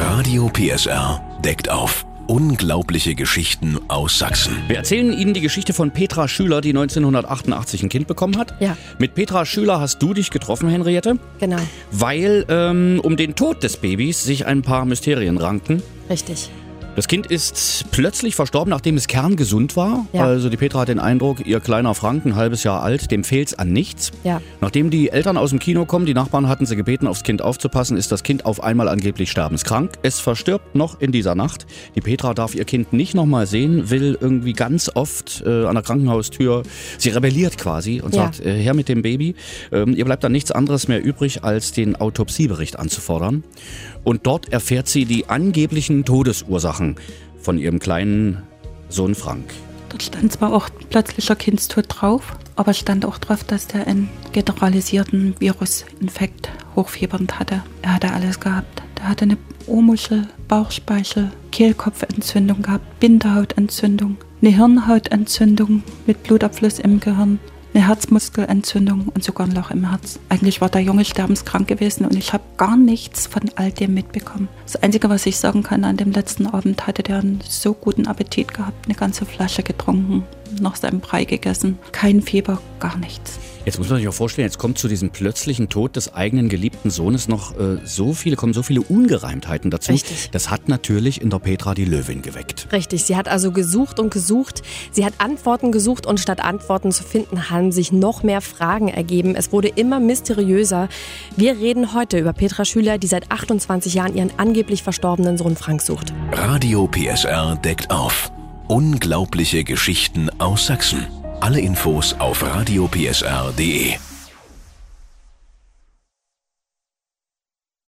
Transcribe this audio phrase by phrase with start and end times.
[0.00, 2.06] Radio PSR deckt auf.
[2.26, 4.56] Unglaubliche Geschichten aus Sachsen.
[4.68, 8.54] Wir erzählen Ihnen die Geschichte von Petra Schüler, die 1988 ein Kind bekommen hat.
[8.60, 8.76] Ja.
[8.98, 11.58] Mit Petra Schüler hast du dich getroffen, Henriette, Genau,
[11.90, 15.82] weil ähm, um den Tod des Babys sich ein paar Mysterien ranken.
[16.08, 16.50] richtig.
[17.00, 20.04] Das Kind ist plötzlich verstorben, nachdem es kerngesund war.
[20.12, 20.26] Ja.
[20.26, 23.54] Also die Petra hat den Eindruck, ihr kleiner Frank, ein halbes Jahr alt, dem fehlt's
[23.54, 24.10] an nichts.
[24.22, 24.42] Ja.
[24.60, 27.96] Nachdem die Eltern aus dem Kino kommen, die Nachbarn hatten sie gebeten, aufs Kind aufzupassen,
[27.96, 29.92] ist das Kind auf einmal angeblich sterbenskrank.
[30.02, 31.64] Es verstirbt noch in dieser Nacht.
[31.94, 35.82] Die Petra darf ihr Kind nicht nochmal sehen, will irgendwie ganz oft äh, an der
[35.82, 36.64] Krankenhaustür,
[36.98, 38.24] sie rebelliert quasi und Ja.
[38.24, 39.36] sagt, äh, her mit dem Baby.
[39.72, 43.42] Ähm, ihr bleibt dann nichts anderes mehr übrig, als den Autopsiebericht anzufordern.
[44.04, 46.89] Und dort erfährt sie die angeblichen Todesursachen
[47.40, 48.42] von ihrem kleinen
[48.88, 49.44] Sohn Frank.
[49.88, 55.34] Dort stand zwar auch plötzlicher Kindstod drauf, aber stand auch drauf, dass der einen generalisierten
[55.38, 57.62] Virusinfekt hochfiebernd hatte.
[57.82, 58.82] Er hatte alles gehabt.
[58.98, 67.38] Der hatte eine Ohrmuschel, Bauchspeichel, Kehlkopfentzündung gehabt, Bindehautentzündung, eine Hirnhautentzündung mit Blutabfluss im Gehirn,
[67.72, 70.18] eine Herzmuskelentzündung und sogar ein Loch im Herz.
[70.28, 74.48] Eigentlich war der Junge sterbenskrank gewesen und ich habe gar nichts von all dem mitbekommen.
[74.64, 78.06] Das Einzige, was ich sagen kann, an dem letzten Abend hatte der einen so guten
[78.06, 80.24] Appetit gehabt, eine ganze Flasche getrunken,
[80.60, 81.78] nach seinem Brei gegessen.
[81.92, 83.38] Kein Fieber, gar nichts.
[83.66, 86.90] Jetzt muss man sich auch vorstellen, jetzt kommt zu diesem plötzlichen Tod des eigenen geliebten
[86.90, 89.92] Sohnes noch äh, so viele, kommen so viele Ungereimtheiten dazu.
[89.92, 90.30] Richtig.
[90.30, 92.68] Das hat natürlich in der Petra die Löwin geweckt.
[92.72, 94.62] Richtig, sie hat also gesucht und gesucht.
[94.92, 99.34] Sie hat Antworten gesucht und statt Antworten zu finden, haben sich noch mehr Fragen ergeben.
[99.34, 100.88] Es wurde immer mysteriöser.
[101.36, 105.82] Wir reden heute über Petra Schüler, die seit 28 Jahren ihren angeblich verstorbenen Sohn Frank
[105.82, 106.14] sucht.
[106.32, 108.32] Radio PSR deckt auf.
[108.70, 111.08] Unglaubliche Geschichten aus Sachsen.
[111.40, 113.96] Alle Infos auf radiopsr.de.